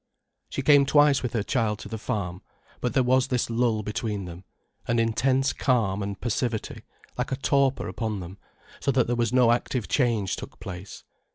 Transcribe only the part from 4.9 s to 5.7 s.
intense